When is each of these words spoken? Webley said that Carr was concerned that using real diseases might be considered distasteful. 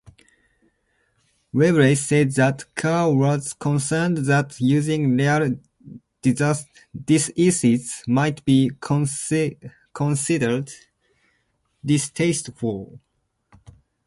Webley 1.53 1.93
said 1.93 2.31
that 2.31 2.73
Carr 2.73 3.13
was 3.15 3.53
concerned 3.53 4.17
that 4.25 4.59
using 4.59 5.15
real 5.15 5.59
diseases 7.05 8.01
might 8.07 8.43
be 8.43 8.71
considered 8.79 10.71
distasteful. 11.85 12.99